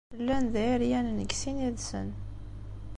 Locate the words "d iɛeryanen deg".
0.53-1.31